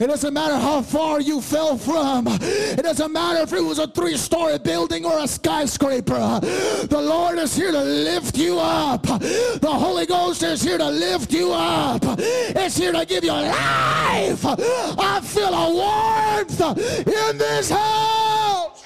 [0.00, 2.26] It doesn't matter how far you fell from.
[2.28, 6.40] It doesn't matter if it was a three-story building or a skyscraper.
[6.40, 9.02] The Lord is here to lift you up.
[9.02, 12.02] The Holy Ghost is here to lift you up.
[12.18, 14.44] It's here to give you life.
[14.44, 16.60] I feel a warmth
[17.06, 18.81] in this house.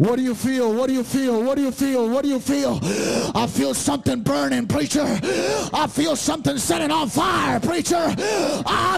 [0.00, 0.72] What do you feel?
[0.72, 1.42] What do you feel?
[1.42, 2.08] What do you feel?
[2.08, 2.80] What do you feel?
[3.34, 5.04] I feel something burning, preacher.
[5.74, 8.14] I feel something setting on fire, preacher.
[8.66, 8.96] I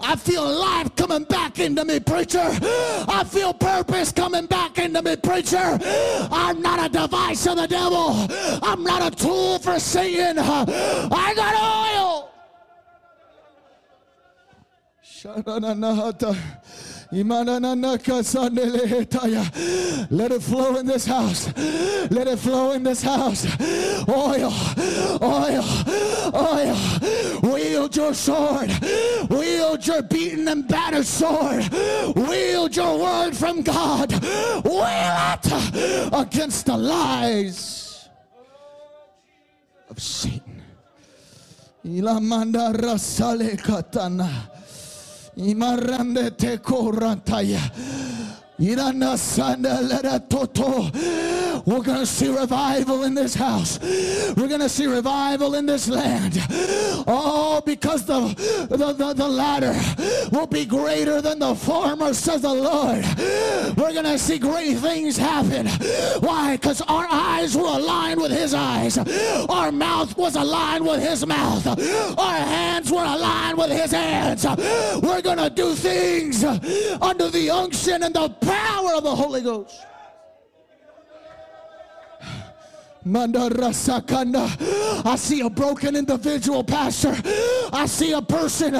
[0.00, 2.56] I feel life coming back into me, preacher.
[3.08, 5.76] I feel purpose coming back into me, preacher.
[6.30, 8.28] I'm not a device of the devil.
[8.62, 10.38] I'm not a tool for Satan.
[10.38, 11.73] I got oil.
[20.10, 21.46] Let it flow in this house.
[22.10, 23.46] Let it flow in this house.
[24.06, 24.52] Oil,
[25.22, 25.64] oil,
[26.34, 26.76] oil.
[27.42, 28.70] Wield your sword.
[29.30, 31.72] Wield your beaten and battered sword.
[32.14, 34.12] Wield your word from God.
[34.12, 38.10] Wield it against the lies
[39.88, 40.62] of Satan.
[41.86, 44.50] Ilamanda rasale katana.
[45.36, 47.60] Imarande te korantaya.
[48.56, 49.00] We're going
[52.00, 53.80] to see revival in this house.
[53.80, 56.38] We're going to see revival in this land.
[57.06, 58.20] Oh, because the,
[58.70, 59.74] the, the, the latter
[60.30, 63.04] will be greater than the former, says the Lord.
[63.76, 65.66] We're going to see great things happen.
[66.20, 66.56] Why?
[66.56, 68.98] Because our eyes were aligned with his eyes.
[69.48, 71.66] Our mouth was aligned with his mouth.
[71.66, 74.46] Our hands were aligned with his hands.
[75.02, 79.84] We're going to do things under the unction and the power of the Holy Ghost.
[85.04, 87.14] I see a broken individual, Pastor.
[87.72, 88.72] I see a person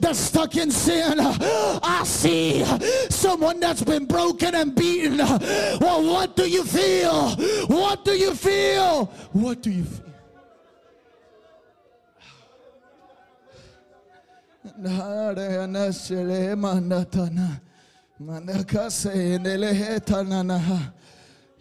[0.00, 1.14] that's stuck in sin.
[1.20, 2.64] I see
[3.08, 5.18] someone that's been broken and beaten.
[5.18, 7.36] Well, what do you feel?
[7.66, 9.06] What do you feel?
[9.32, 10.04] What do you feel?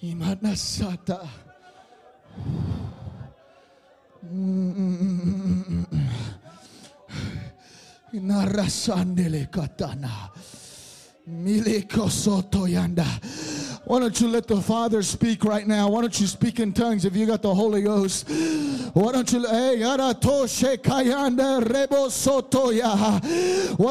[0.01, 1.20] Imanasata.
[4.26, 5.86] Mm.
[8.14, 10.10] Narasandele katana.
[11.28, 13.05] Miliko soto yanda.
[13.88, 15.88] Why don't you let the Father speak right now?
[15.88, 18.30] Why don't you speak in tongues if you got the Holy Ghost?
[18.94, 19.82] Why don't you hey.
[19.82, 19.96] Why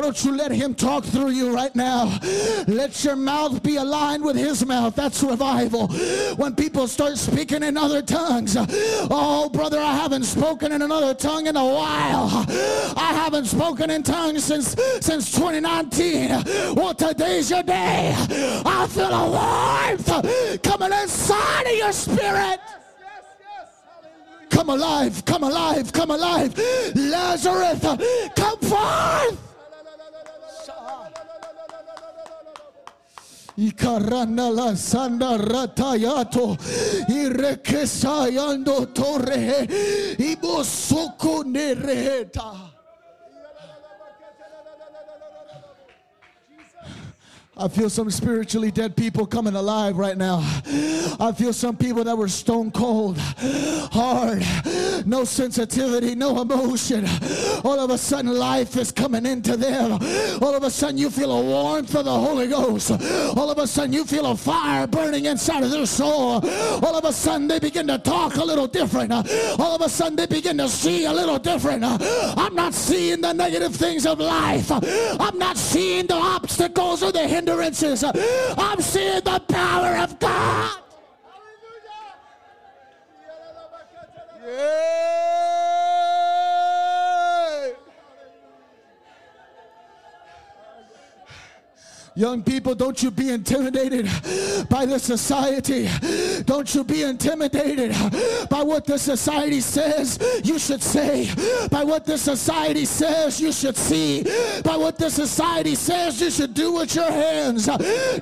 [0.03, 2.19] don't you let him talk through you right now?
[2.67, 4.95] Let your mouth be aligned with his mouth.
[4.95, 5.89] That's revival.
[6.37, 8.55] When people start speaking in other tongues.
[8.59, 12.45] Oh, brother, I haven't spoken in another tongue in a while.
[12.99, 16.75] I haven't spoken in tongues since since 2019.
[16.75, 18.15] Well, today's your day.
[18.67, 19.31] I feel a
[19.87, 22.61] warmth coming inside of your spirit.
[24.51, 26.57] Come alive, come alive, come alive.
[26.95, 27.81] Lazarus,
[28.35, 29.43] come forth.
[34.77, 36.57] Sanda ratayato
[40.19, 42.76] ibosoko nereta.
[47.59, 50.41] I feel some spiritually dead people coming alive right now.
[51.19, 54.45] I feel some people that were stone cold, hard,
[55.07, 57.07] no sensitivity, no emotion.
[57.65, 59.93] All of a sudden, life is coming into them.
[60.43, 62.91] All of a sudden, you feel a warmth of the Holy Ghost.
[62.91, 66.47] All of a sudden, you feel a fire burning inside of their soul.
[66.85, 69.13] All of a sudden, they begin to talk a little different.
[69.13, 71.85] All of a sudden, they begin to see a little different.
[71.85, 74.71] I'm not seeing the negative things of life.
[74.71, 78.05] I'm not seeing the obstacles or the hindrances hindrances.
[78.59, 80.81] I'm seeing the power of God.
[92.17, 94.07] Young people, don't you be intimidated
[94.71, 95.87] by the society.
[96.45, 97.95] Don't you be intimidated
[98.49, 101.29] by what the society says you should say,
[101.71, 104.23] by what the society says you should see,
[104.65, 107.69] by what the society says you should do with your hands.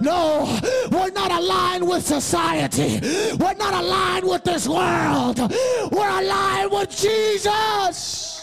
[0.01, 0.59] No,
[0.90, 2.99] we're not aligned with society.
[3.36, 5.38] We're not aligned with this world.
[5.92, 8.34] We're aligned with Jesus.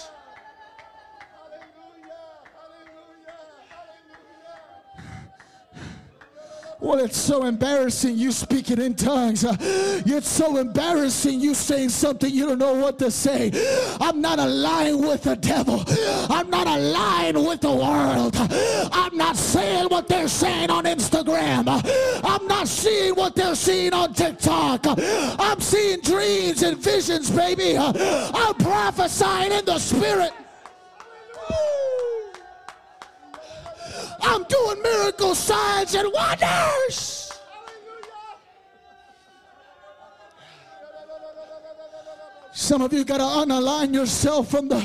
[6.82, 9.46] Well, it's so embarrassing you speaking in tongues.
[9.46, 13.52] Uh, it's so embarrassing you saying something you don't know what to say.
[14.02, 15.84] I'm not aligned with the devil.
[16.28, 18.36] I'm not aligned with the world.
[18.92, 21.66] I'm not saying what they're saying on Instagram.
[22.24, 24.82] I'm not seeing what they're seeing on TikTok.
[24.88, 27.78] I'm seeing dreams and visions, baby.
[27.78, 30.34] I'm prophesying in the spirit.
[34.24, 37.21] I'm doing miracle signs and wonders.
[42.62, 44.82] Some of you got to unalign yourself from the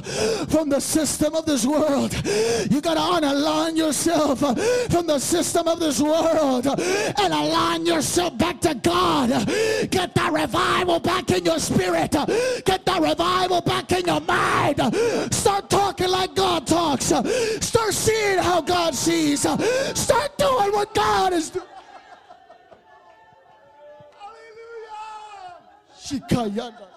[0.48, 2.14] from the system of this world.
[2.70, 8.62] You got to unalign yourself from the system of this world and align yourself back
[8.62, 9.28] to God.
[9.90, 12.12] Get that revival back in your spirit.
[12.64, 14.80] Get that revival back in your mind.
[15.34, 17.12] Start talking like God talks.
[17.60, 19.40] Start seeing how God sees.
[19.42, 21.66] Start doing what God is doing.
[26.30, 26.95] Hallelujah.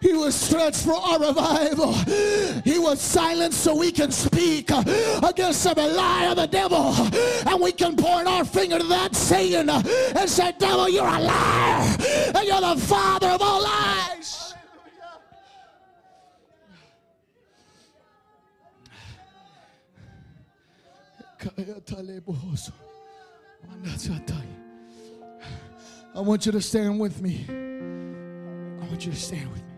[0.00, 1.92] He was stretched for our revival.
[2.64, 6.94] He was silenced so we can speak against every lie of the devil.
[7.46, 11.96] And we can point our finger to that Satan and say, Devil, you're a liar.
[12.34, 14.39] And you're the father of all lies.
[26.14, 27.46] I want you to stand with me.
[27.48, 29.69] I want you to stand with me.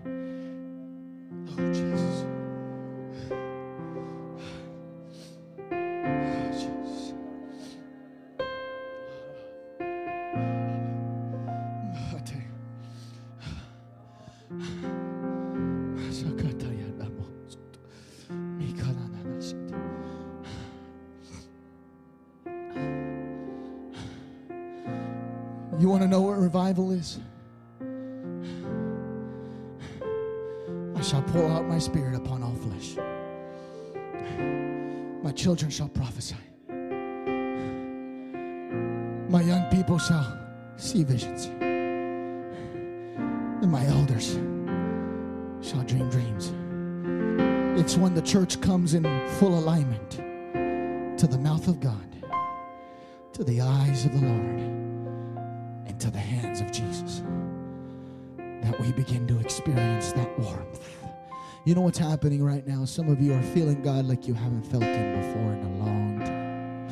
[62.93, 66.21] Some of you are feeling God like you haven't felt Him before in a long
[66.21, 66.91] time.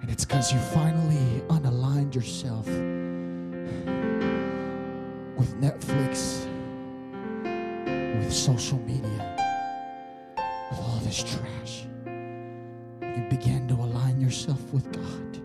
[0.00, 2.66] And it's because you finally unaligned yourself
[5.36, 6.46] with Netflix,
[7.44, 9.36] with social media,
[10.70, 11.84] with all this trash.
[13.02, 15.42] You began to align yourself with God.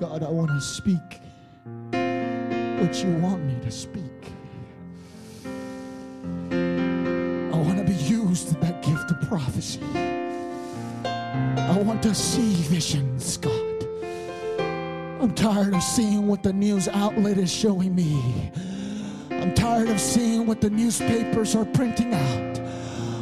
[0.00, 1.20] God, I want to speak
[1.92, 4.07] what you want me to speak.
[9.28, 9.80] Prophecy.
[11.04, 13.52] I want to see visions, God.
[15.20, 18.50] I'm tired of seeing what the news outlet is showing me.
[19.30, 22.58] I'm tired of seeing what the newspapers are printing out.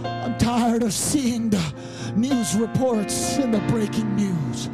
[0.05, 1.75] I'm tired of seeing the
[2.15, 4.71] news reports and the breaking news.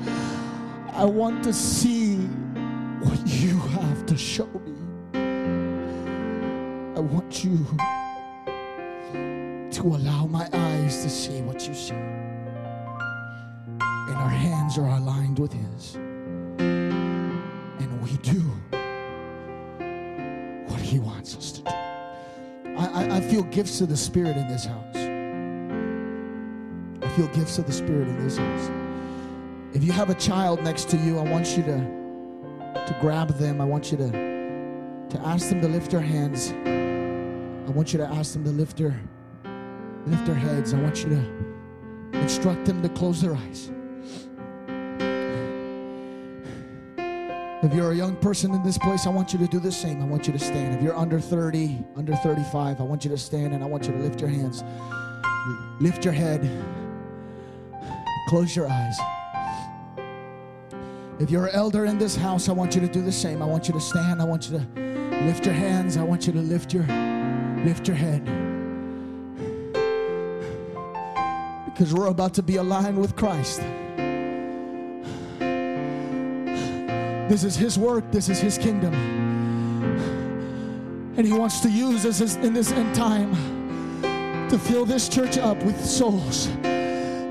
[0.93, 4.74] I want to see what you have to show me.
[6.95, 7.66] I want you
[9.83, 11.95] to allow my eyes to see what you see.
[11.95, 13.83] And
[14.16, 15.97] our hands are aligned with His.
[16.59, 18.39] And we do
[20.68, 21.70] what He wants us to do.
[22.78, 24.95] I, I, I feel gifts of the Spirit in this house.
[27.03, 28.70] I feel gifts of the Spirit in this house.
[29.74, 31.78] If you have a child next to you, I want you to
[32.87, 33.61] to grab them.
[33.61, 36.53] I want you to to ask them to lift their hands.
[36.53, 38.97] I want you to ask them to lift their
[40.07, 40.75] lift their heads.
[40.75, 43.71] I want you to instruct them to close their eyes.
[47.65, 50.03] If you're a young person in this place, I want you to do the same.
[50.03, 50.75] I want you to stand.
[50.75, 53.93] If you're under 30, under 35, I want you to stand and I want you
[53.93, 54.65] to lift your hands.
[55.81, 56.41] Lift your head.
[58.29, 58.99] Close your eyes.
[61.21, 63.41] If you're an elder in this house, I want you to do the same.
[63.43, 64.21] I want you to stand.
[64.21, 64.81] I want you to
[65.25, 65.97] lift your hands.
[65.97, 66.83] I want you to lift your
[67.65, 68.41] lift your head.
[71.73, 73.61] Because we're about to be aligned with Christ.
[77.29, 78.11] This is his work.
[78.11, 78.95] This is his kingdom.
[81.16, 83.33] And he wants to use us in this end time
[84.49, 86.49] to fill this church up with souls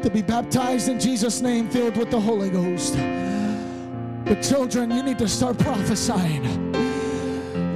[0.02, 2.96] to be baptized in Jesus' name, filled with the Holy Ghost.
[4.26, 6.44] But children, you need to start prophesying.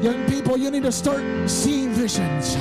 [0.01, 2.55] Young people, you need to start seeing visions.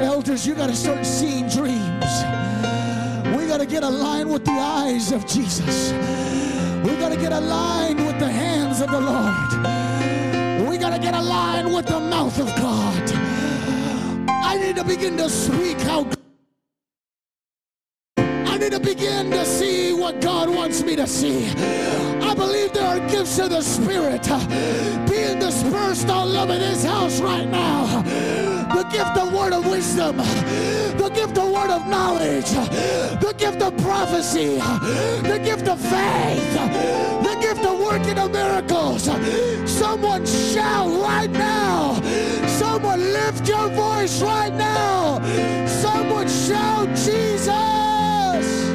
[0.00, 2.39] Elders, you got to start seeing dreams.
[3.60, 5.92] To get aligned with the eyes of Jesus.
[6.82, 10.66] We got to get aligned with the hands of the Lord.
[10.66, 13.12] We got to get aligned with the mouth of God.
[14.28, 16.08] I need to begin to speak how
[18.16, 19.44] I need to begin to
[20.60, 21.48] wants me to see.
[22.20, 24.22] I believe there are gifts of the Spirit
[25.08, 28.02] being dispersed all over this house right now.
[28.74, 32.50] The gift of word of wisdom, the gift of word of knowledge,
[33.24, 34.56] the gift of prophecy,
[35.32, 36.52] the gift of faith,
[37.28, 39.04] the gift of working of miracles.
[39.64, 41.94] Someone shout right now.
[42.60, 45.22] Someone lift your voice right now.
[45.66, 48.69] Someone shout Jesus.